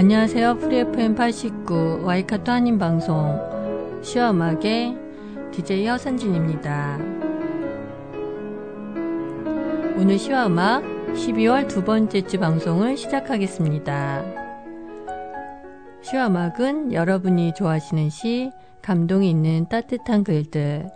[0.00, 0.56] 안녕하세요.
[0.60, 3.38] 프리FM 89 와이카토 한인 방송
[4.02, 4.96] 시와 음악의
[5.52, 6.98] DJ 허선진입니다.
[9.98, 14.24] 오늘 시와 음악 12월 두 번째 주 방송을 시작하겠습니다.
[16.00, 20.88] 시와 음악은 여러분이 좋아하시는 시, 감동이 있는 따뜻한 글들,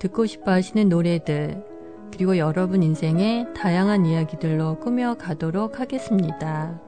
[0.00, 1.64] 듣고 싶어 하시는 노래들,
[2.12, 6.87] 그리고 여러분 인생의 다양한 이야기들로 꾸며 가도록 하겠습니다.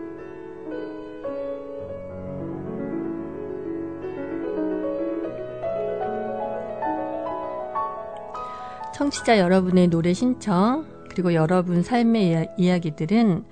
[9.01, 13.45] 청취자 여러분의 노래 신청 그리고 여러분 삶의 이야 기들은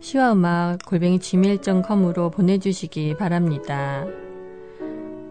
[0.00, 4.06] 시와 음악 골뱅이 gmail.com으로 보내주시기 바랍니다.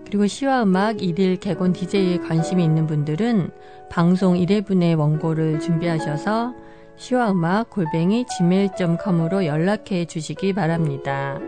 [0.06, 3.50] 그리고 시와 음악 1일 개건 DJ에 관심이 있는 분들은
[3.90, 6.54] 방송 1회분의 원고를 준비하셔서
[6.96, 11.40] 시와 음악 골뱅이 gmail.com으로 연락해 주시기 바랍니다.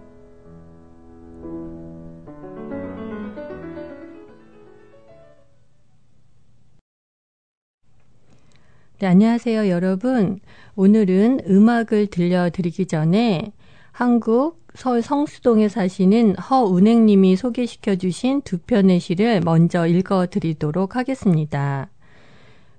[9.00, 10.40] 네, 안녕하세요, 여러분.
[10.76, 13.54] 오늘은 음악을 들려드리기 전에
[13.92, 21.92] 한국 서울 성수동에 사시는 허운행님이 소개시켜 주신 두 편의 시를 먼저 읽어 드리도록 하겠습니다.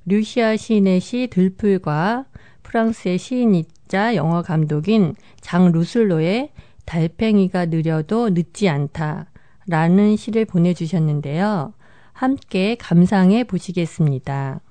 [0.07, 2.25] 루시아 시인의 시 들풀과
[2.65, 6.51] 프랑스의 시인이자 영어 감독인 장 루슬로의
[6.85, 9.31] 달팽이가 느려도 늦지 않다
[9.69, 11.75] 라는 시를 보내주셨는데요.
[12.13, 14.63] 함께 감상해 보시겠습니다.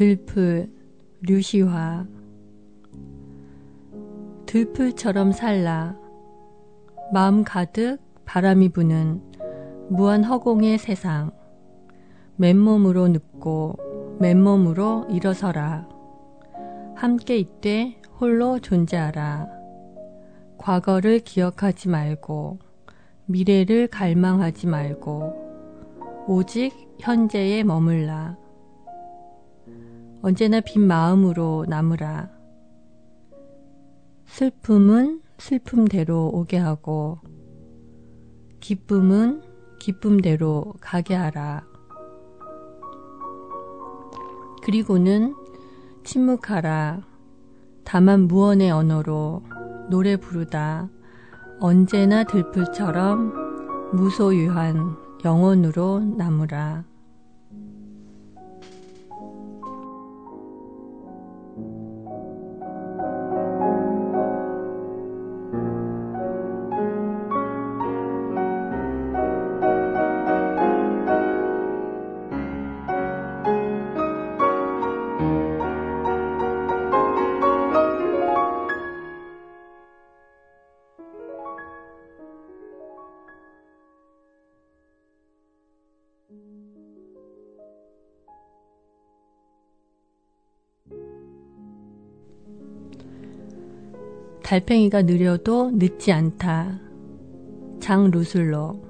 [0.00, 0.72] 들풀
[1.20, 2.06] 류시화.
[4.46, 5.94] 들풀처럼 살라.
[7.12, 9.20] 마음 가득 바람이 부는
[9.90, 11.32] 무한 허공의 세상.
[12.36, 15.86] 맨몸으로 눕고 맨몸으로 일어서라.
[16.96, 19.50] 함께 있되 홀로 존재하라.
[20.56, 22.58] 과거를 기억하지 말고
[23.26, 28.39] 미래를 갈망하지 말고 오직 현재에 머물라
[30.22, 32.28] 언제나 빈 마음으로 남으라.
[34.26, 37.18] 슬픔은 슬픔대로 오게 하고,
[38.60, 39.42] 기쁨은
[39.78, 41.64] 기쁨대로 가게 하라.
[44.62, 45.34] 그리고는
[46.04, 47.00] 침묵하라.
[47.84, 49.42] 다만 무언의 언어로
[49.88, 50.90] 노래 부르다.
[51.60, 56.89] 언제나 들풀처럼 무소유한 영혼으로 남으라.
[94.50, 96.80] 달팽이가 느려도 늦지 않다.
[97.78, 98.82] 장 루슬로.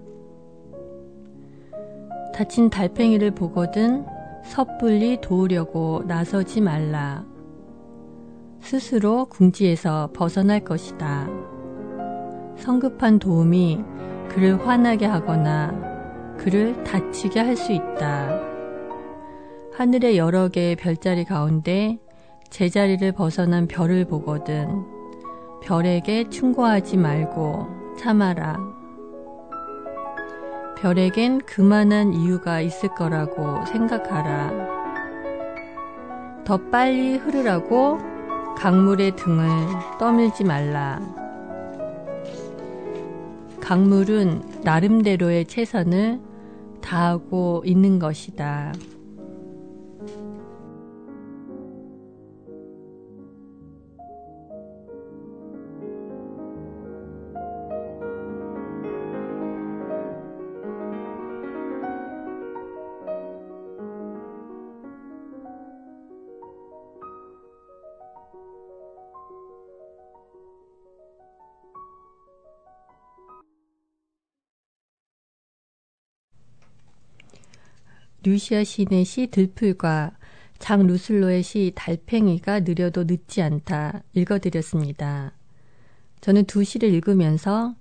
[2.35, 4.07] 다친 달팽이를 보거든
[4.43, 7.27] 섣불리 도우려고 나서지 말라.
[8.63, 11.29] 스스로 궁지에서 벗어날 것이다.
[12.57, 13.85] 성급한 도움이
[14.31, 18.41] 그를 화나게 하거나 그를 다치게 할 수 있다.
[19.75, 21.99] 하늘의 여러 개의 별자리 가운데
[22.49, 25.00] 제자리를 벗어난 별을 보거든
[25.63, 27.67] 별에게 충고하지 말고
[27.99, 28.59] 참아라.
[30.79, 34.81] 별에겐 그만한 이유가 있을 거라고 생각하라.
[36.45, 37.99] 더 빨리 흐르라고
[38.57, 39.49] 강물의 등을
[39.99, 41.01] 떠밀지 말라.
[43.61, 46.19] 강물은 나름대로의 최선을
[46.81, 48.73] 다하고 있는 것이다.
[78.23, 80.13] 루시아 시인의 시 들풀과
[80.59, 85.33] 장 루슬로의 시 달팽이가 느려도 늦지 않다 읽어드렸습니다.
[86.21, 87.75] 저는 두 시를 읽으면서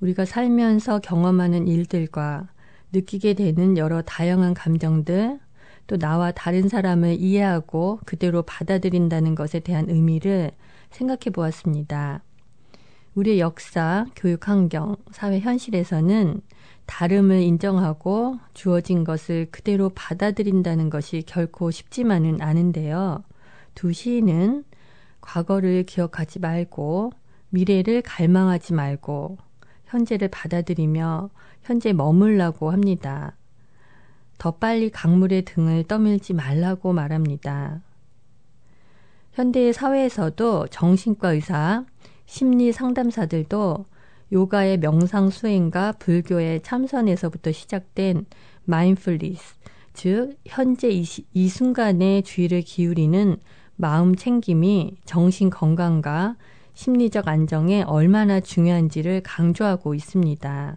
[0.00, 2.48] 우리가 살면서 경험하는 일들과
[2.92, 5.38] 느끼게 되는 여러 다양한 감정들,
[5.86, 10.50] 또 나와 다른 사람을 이해하고 그대로 받아들인다는 것에 대한 의미를
[10.90, 12.22] 생각해 보았습니다.
[13.16, 16.42] 우리의 역사, 교육 환경, 사회 현실에서는
[16.84, 23.24] 다름을 인정하고 주어진 것을 그대로 받아들인다는 것이 결코 쉽지만은 않은데요.
[23.74, 24.64] 두 시인은
[25.22, 27.12] 과거를 기억하지 말고
[27.48, 29.38] 미래를 갈망하지 말고
[29.86, 31.30] 현재를 받아들이며
[31.62, 33.34] 현재 머물라고 합니다.
[34.36, 37.80] 더 빨리 강물의 등을 떠밀지 말라고 말합니다.
[39.32, 41.84] 현대의 사회에서도 정신과 의사,
[42.26, 43.86] 심리 상담사들도
[44.32, 48.26] 요가의 명상 수행과 불교의 참선에서부터 시작된
[48.64, 49.54] 마인풀리스,
[49.94, 53.36] 즉 현재 이, 이 순간에 주의를 기울이는
[53.76, 56.36] 마음 챙김이 정신 건강과
[56.74, 60.76] 심리적 안정에 얼마나 중요한지를 강조하고 있습니다.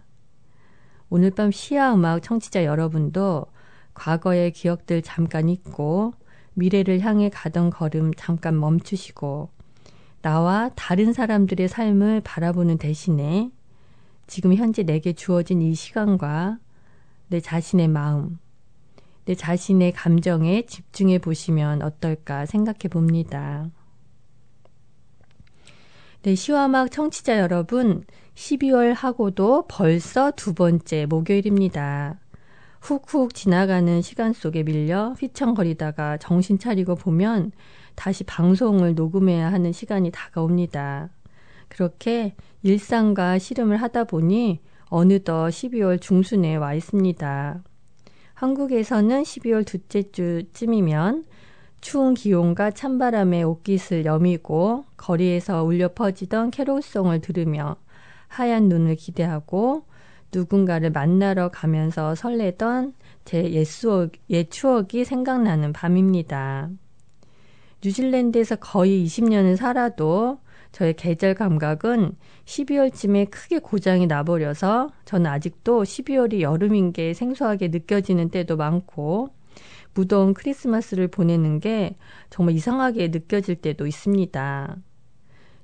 [1.10, 3.46] 오늘 밤 시야 음악 청취자 여러분도
[3.94, 6.14] 과거의 기억들 잠깐 잊고
[6.54, 9.50] 미래를 향해 가던 걸음 잠깐 멈추시고
[10.22, 13.50] 나와 다른 사람들의 삶을 바라보는 대신에
[14.26, 16.58] 지금 현재 내게 주어진 이 시간과
[17.28, 18.38] 내 자신의 마음,
[19.24, 23.70] 내 자신의 감정에 집중해 보시면 어떨까 생각해 봅니다.
[26.22, 32.18] 네, 시와막 청취자 여러분, 12월 하고도 벌써 두 번째 목요일입니다.
[32.80, 37.52] 훅훅 지나가는 시간 속에 밀려 휘청거리다가 정신 차리고 보면
[37.94, 41.10] 다시 방송을 녹음해야 하는 시간이 다가옵니다.
[41.68, 47.62] 그렇게 일상과 씨름을 하다 보니 어느덧 12월 중순에 와 있습니다.
[48.34, 51.26] 한국에서는 12월 둘째 주쯤이면
[51.80, 57.76] 추운 기온과 찬바람에 옷깃을 여미고 거리에서 울려 퍼지던 캐롤송을 들으며
[58.28, 59.84] 하얀 눈을 기대하고
[60.32, 62.94] 누군가를 만나러 가면서 설레던
[63.24, 66.70] 제 옛, 수억, 옛 추억이 생각나는 밤입니다.
[67.82, 70.38] 뉴질랜드에서 거의 20년을 살아도
[70.72, 72.12] 저의 계절 감각은
[72.44, 79.30] 12월쯤에 크게 고장이 나버려서 저는 아직도 12월이 여름인 게 생소하게 느껴지는 때도 많고
[79.94, 81.96] 무더운 크리스마스를 보내는 게
[82.28, 84.76] 정말 이상하게 느껴질 때도 있습니다.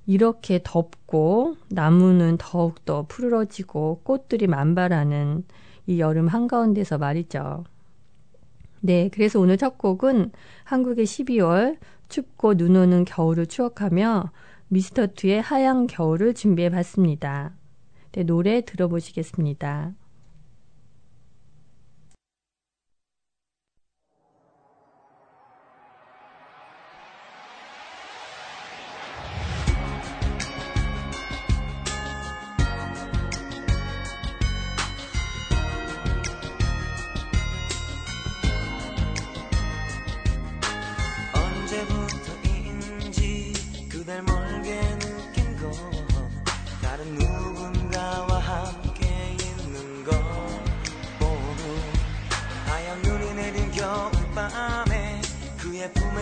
[0.06, 5.44] 이렇게 덥고 나무는 더욱더 푸르러지고 꽃들이 만발하는
[5.86, 7.64] 이 여름 한가운데서 말이죠.
[8.80, 10.30] 네, 그래서 오늘 첫 곡은
[10.64, 14.30] 한국의 12월 춥고 눈 오는 겨울을 추억하며
[14.68, 17.52] 미스터 투의 하얀 겨울을 준비해 봤습니다.
[18.12, 19.94] 네, 노래 들어보시겠습니다.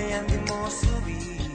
[0.05, 1.51] 화려한 모습이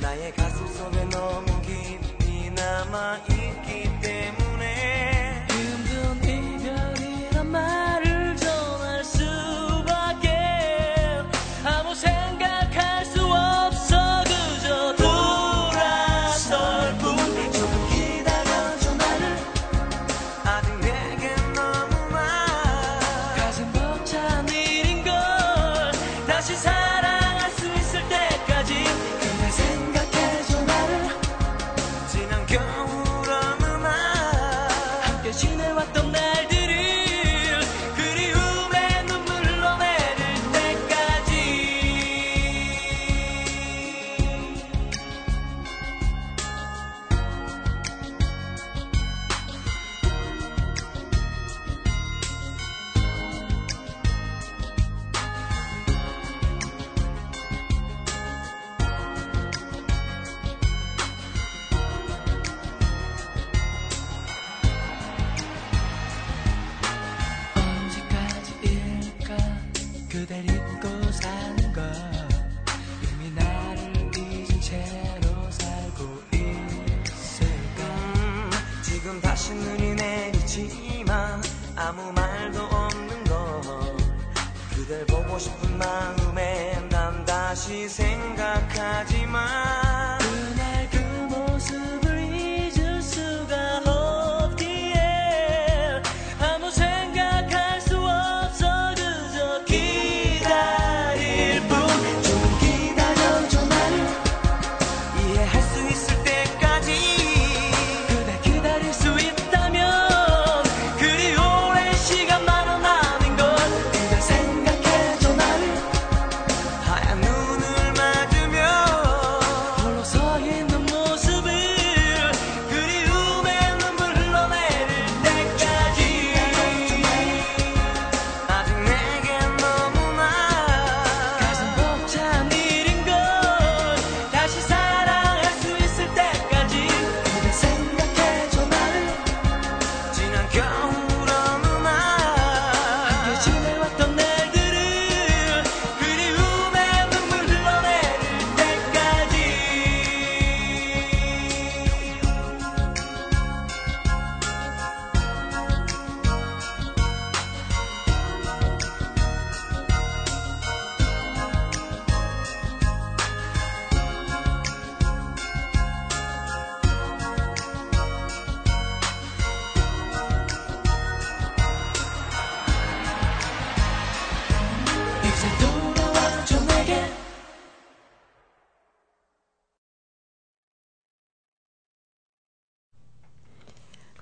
[0.00, 4.45] 나의 가슴 속에 너무 깊이 남아있기 때문에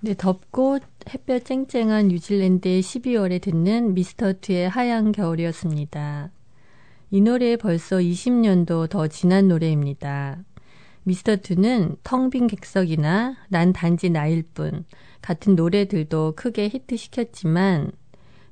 [0.05, 0.81] 네, 덥고
[1.15, 6.31] 햇볕 쨍쨍한 뉴질랜드의 12월에 듣는 미스터 투의 하얀 겨울이었습니다.
[7.11, 10.45] 이 노래 벌써 20년도 더 지난 노래입니다.
[11.05, 14.85] 미스터 투는 텅 빈 객석이나 난 단지 나일 뿐
[15.23, 17.91] 같은 노래들도 크게 히트시켰지만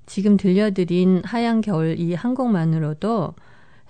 [0.06, 3.34] 지금 들려드린 하얀 겨울 이 한 곡만으로도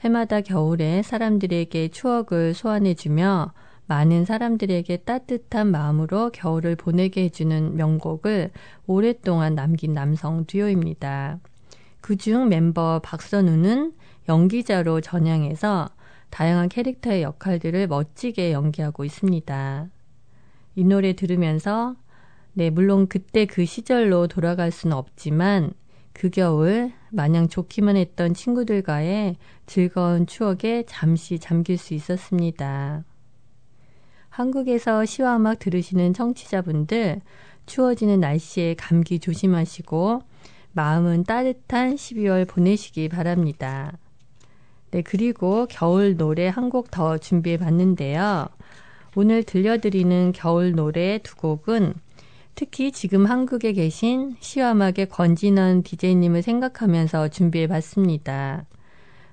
[0.01, 3.53] 해마다 겨울에 사람들에게 추억을 소환해주며
[3.87, 8.51] 많은 사람들에게 따뜻한 마음으로 겨울을 보내게 해주는 명곡을
[8.87, 11.41] 오랫동안 남긴 남성 듀오입니다.
[12.01, 13.93] 그중 멤버 박선우는
[14.29, 15.91] 연기자로 전향해서
[16.31, 19.89] 다양한 캐릭터의 역할들을 멋지게 연기하고 있습니다.
[20.77, 21.97] 이 노래 들으면서
[22.55, 25.73] 네, 물론 그때 그 시절로 돌아갈 수는 없지만
[26.13, 29.37] 그 겨울 마냥 좋기만 했던 친구들과의
[29.67, 33.05] 즐거운 추억에 잠시 잠길 수 있었습니다.
[34.33, 37.21] 한국에서 시와 음악 들으시는 청취자분들
[37.67, 40.23] 추워지는 날씨에 감기 조심하시고
[40.73, 43.93] 마음은 따뜻한 12월 보내시기 바랍니다.
[44.91, 48.49] 네, 그리고 겨울 노래 한 곡 더 준비해 봤는데요.
[49.15, 51.93] 오늘 들려드리는 겨울 노래 두 곡은
[52.55, 58.65] 특히 지금 한국에 계신 시와막의 권진원 DJ님을 생각하면서 준비해 봤습니다.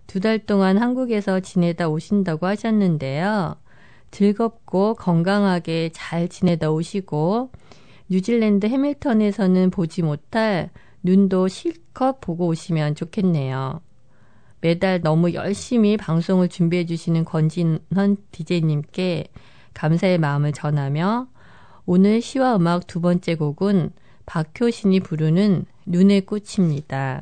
[0.07, 3.55] 두 달 동안 한국에서 지내다 오신다고 하셨는데요.
[4.11, 7.51] 즐겁고 건강하게 잘 지내다 오시고
[8.09, 10.71] 뉴질랜드 해밀턴에서는 보지 못할
[11.03, 13.81] 눈도 실컷 보고 오시면 좋겠네요.
[14.61, 19.27] 매달 너무 열심히 방송을 준비해 주시는 권진헌 DJ님께
[19.73, 21.27] 감사의 마음을 전하며
[21.85, 23.91] 오늘 시와 음악 두 번째 곡은
[24.25, 27.21] 박효신이 부르는 눈의 꽃입니다.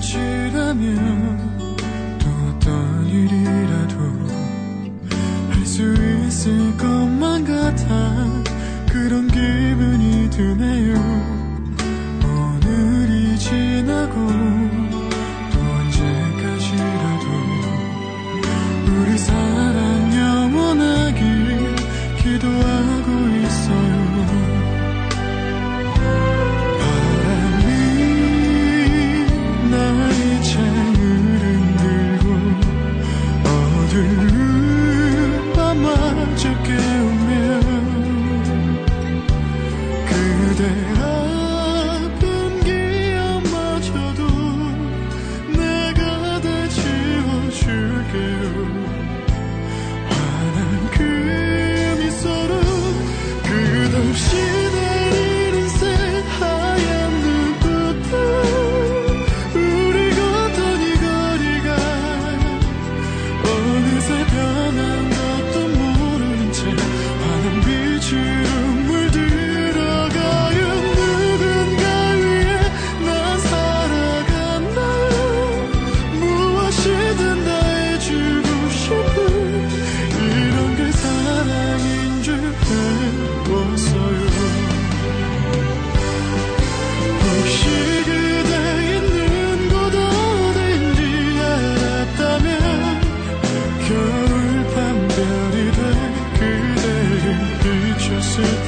[0.00, 1.47] 곁이라면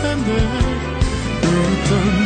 [0.03, 0.31] 텐데
[1.43, 2.20] 어떤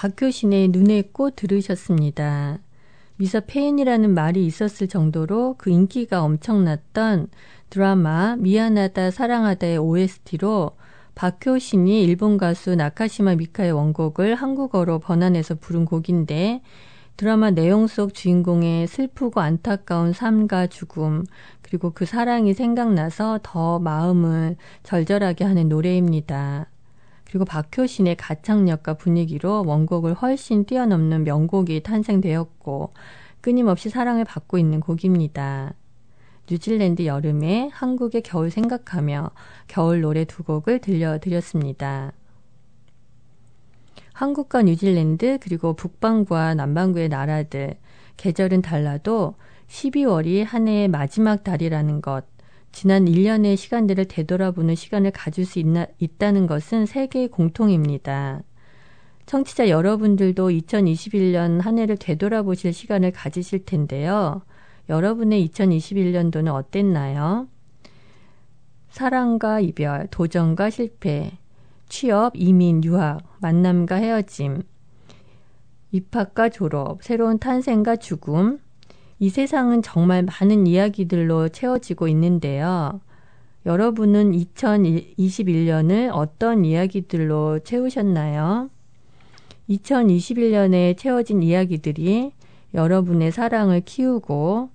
[0.00, 2.58] 박효신의 눈의 꽃 들으셨습니다.
[3.16, 7.28] 미서 페인이라는 말이 있었을 정도로 그 인기가 엄청났던
[7.68, 10.70] 드라마 미안하다 사랑하다의 OST로
[11.14, 16.62] 박효신이 일본 가수 나카시마 미카의 원곡을 한국어로 번안해서 부른 곡인데
[17.18, 21.26] 드라마 내용 속 주인공의 슬프고 안타까운 삶과 죽음,
[21.60, 26.70] 그리고 그 사랑이 생각나서 더 마음을 절절하게 하는 노래입니다.
[27.30, 32.92] 그리고 박효신의 가창력과 분위기로 원곡을 훨씬 뛰어넘는 명곡이 탄생되었고
[33.40, 35.74] 끊임없이 사랑을 받고 있는 곡입니다.
[36.50, 39.30] 뉴질랜드 여름에 한국의 겨울 생각하며
[39.68, 42.12] 겨울 노래 두 곡을 들려드렸습니다.
[44.12, 47.78] 한국과 뉴질랜드 그리고 북반구와 남반구의 나라들
[48.16, 49.36] 계절은 달라도
[49.68, 52.29] 12월이 한 해의 마지막 달이라는 것
[52.72, 58.42] 지난 1년의 시간들을 되돌아보는 시간을 가질 수 있나, 있다는 것은 세계의 공통입니다.
[59.26, 64.42] 청취자 여러분들도 2021년 한 해를 되돌아보실 시간을 가지실 텐데요.
[64.88, 67.48] 여러분의 2021년도는 어땠나요?
[68.88, 71.38] 사랑과 이별, 도전과 실패,
[71.88, 74.62] 취업, 이민, 유학, 만남과 헤어짐,
[75.92, 78.58] 입학과 졸업, 새로운 탄생과 죽음,
[79.22, 83.02] 이 세상은 정말 많은 이야기들로 채워지고 있는데요.
[83.66, 88.70] 여러분은 2021년을 어떤 이야기들로 채우셨나요?
[89.68, 92.32] 2021년에 채워진 이야기들이
[92.72, 94.70] 여러분의 사랑을 키우고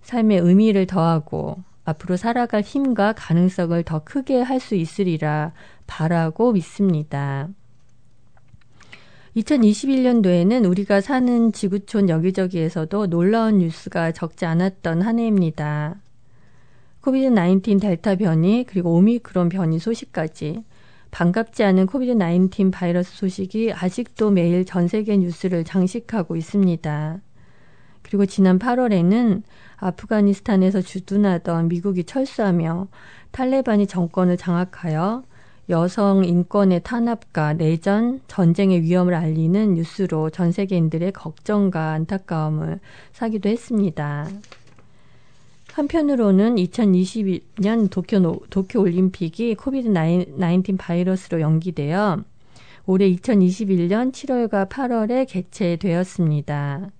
[0.00, 5.52] 삶의 의미를 더하고 앞으로 살아갈 힘과 가능성을 더 크게 할 수 있으리라
[5.86, 7.48] 바라고 믿습니다.
[9.36, 16.00] 2021년도에는 우리가 사는 지구촌 여기저기에서도 놀라운 뉴스가 적지 않았던 한 해입니다.
[17.00, 20.64] COVID 19 델타 변이 그리고 오미크론 변이 소식까지
[21.12, 27.20] 반갑지 않은 COVID 19 바이러스 소식이 아직도 매일 전 세계 뉴스를 장식하고 있습니다.
[28.02, 29.42] 그리고 지난 8월에는
[29.76, 32.88] 아프가니스탄에서 주둔하던 미군이 철수하며
[33.30, 35.22] 탈레반이 정권을 장악하여
[35.68, 42.80] 여성 인권의 탄압과 내전, 전쟁의 위험을 알리는 뉴스로 전 세계인들의 걱정과 안타까움을
[43.12, 44.28] 사기도 했습니다.
[45.72, 52.24] 한편으로는 2022년 도쿄, 도쿄 올림픽이 코비드 19 바이러스로 연기되어
[52.86, 56.90] 올해 2021년 7월과 8월에 개최되었습니다.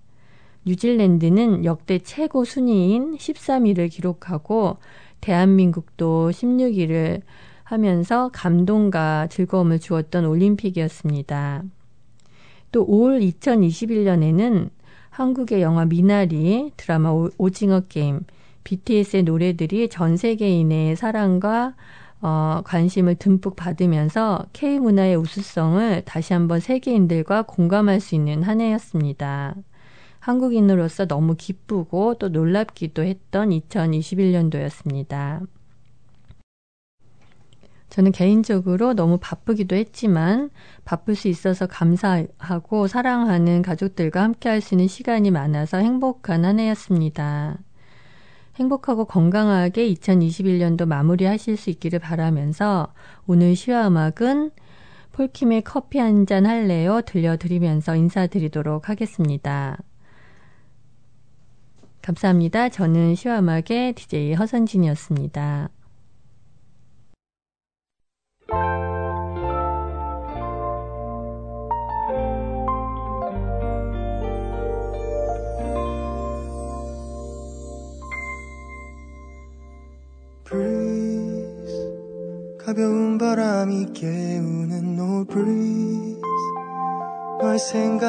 [0.65, 4.77] 뉴질랜드는 역대 최고 순위인 13위를 기록하고
[5.21, 7.23] 대한민국도 16위를
[7.71, 11.63] 하면서 감동과 즐거움을 주었던 올림픽이었습니다.
[12.73, 14.71] 또올 2021년에는
[15.11, 18.23] 한국의 영화 미나리, 드라마 오징어 게임,
[18.65, 21.75] BTS의 노래들이 전 세계인의 사랑과
[22.21, 29.55] 어, 관심을 듬뿍 받으면서 K-문화의 우수성을 다시 한번 세계인들과 공감할 수 있는 한 해였습니다.
[30.19, 35.47] 한국인으로서 너무 기쁘고 또 놀랍기도 했던 2021년도였습니다.
[37.91, 40.51] 저는 개인적으로 너무 바쁘기도 했지만
[40.85, 47.59] 바쁠 수 있어서 감사하고 사랑하는 가족들과 함께 할 수 있는 시간이 많아서 행복한 한 해였습니다.
[48.57, 52.93] 행복하고 건강하게 2021년도 마무리 하실 수 있기를 바라면서
[53.27, 54.51] 오늘 시와 음악은
[55.13, 59.79] 폴킴의 커피 한 잔 할래요 들려드리면서 인사드리도록 하겠습니다.
[62.03, 62.69] 감사합니다.
[62.69, 65.71] 저는 시와 음악의 DJ 허선진이었습니다.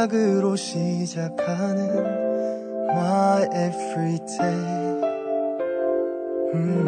[0.01, 1.89] 생각으로 시작하는
[2.89, 5.01] my every day
[6.53, 6.85] 음.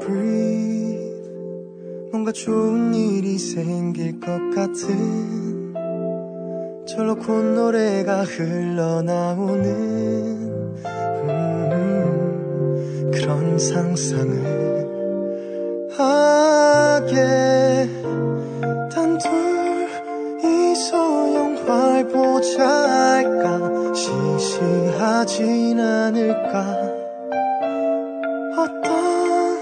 [0.00, 1.30] breathe
[2.10, 5.72] 뭔가 좋은 일이 생길 것 같은
[6.86, 9.64] 절로 콧노래가 흘러나오는
[13.12, 14.64] 그런 상상을
[15.96, 17.88] 하게
[19.18, 20.94] 단둘이서
[21.34, 23.60] 영화를 보자 할까?
[23.94, 26.64] 시시하진 않을까?
[28.58, 29.58] 어떤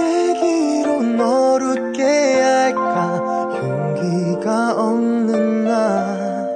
[0.00, 3.50] 얘기로 널 웃게 할까?
[3.58, 6.48] 용기가 없는 나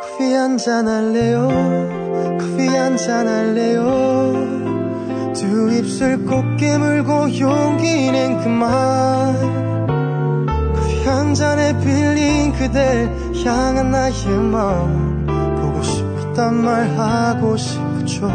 [0.00, 1.48] 커피 한잔 할래요?
[2.40, 4.47] 커피 한잔 할래요
[5.58, 9.34] 두 입술 꼭 깨물고 용기 낸 그 말.
[10.72, 13.10] 커피 한 잔에 빌린 그댈
[13.44, 14.12] 향한 나의
[14.52, 15.26] 마음.
[15.26, 18.28] 보고 싶단 말 하고 싶죠.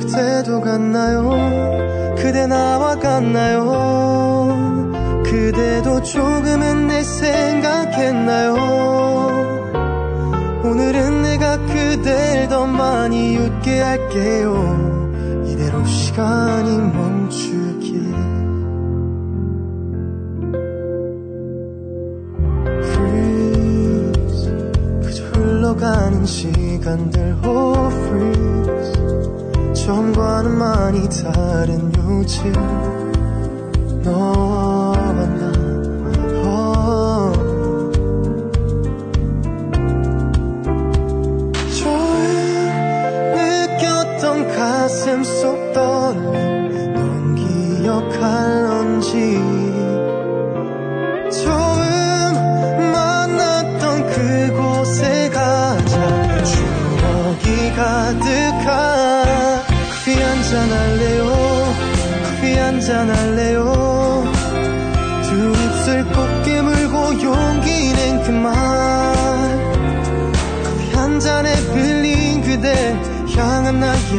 [0.00, 1.28] 그때도 같나요?
[2.16, 4.48] 그대 나와 같나요?
[5.26, 8.54] 그대도 조금은 내 생각했나요?
[10.64, 15.03] 오늘은 내가 그댈 더 많이 웃게 할게요
[15.64, 18.14] 이대로 시간이 멈추길
[22.82, 24.52] Freeze.
[25.02, 27.36] 그저 흘러가는 시간들.
[27.46, 28.92] Oh freeze.
[29.74, 32.52] 처음과는 많이 다른 요즘.
[34.02, 34.63] 너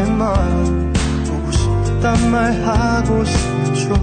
[0.03, 0.93] 마음
[1.27, 3.93] 보고 싶단 말 하고 싶죠.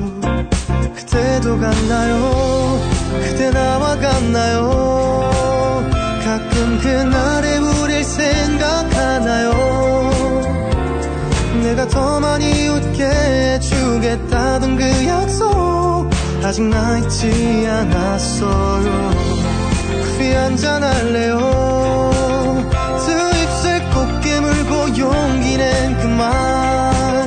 [0.95, 2.81] 그때도 같나요?
[3.23, 5.31] 그대 나와 같나요?
[6.25, 9.53] 가끔 그날의 우릴 생각하나요?
[11.63, 16.11] 내가 더 많이 웃게 해주겠다던 그 약속
[16.43, 19.11] 아직 나 잊지 않았어요.
[20.23, 21.39] 커피 한잔 할래요
[26.17, 27.27] 말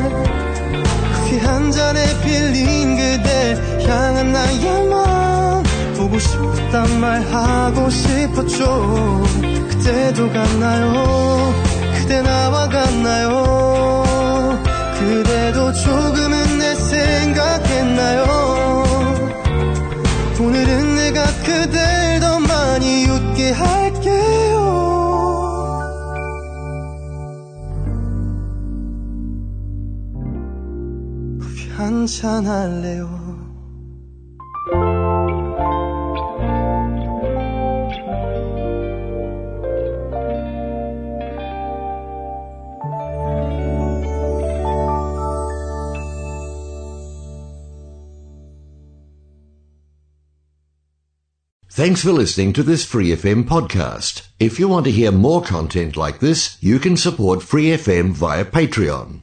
[1.14, 3.56] 커피 한 잔에 빌린 그대
[3.88, 5.64] 향한 나의 마음
[5.98, 9.24] 보고 싶단 말 하고 싶었죠.
[9.70, 11.45] 그때도 같나요
[32.05, 33.09] 한잔 할래요
[51.73, 54.29] Thanks for listening to this Free FM podcast.
[54.39, 58.45] If you want to hear more content like this, you can support Free FM via
[58.45, 59.23] Patreon.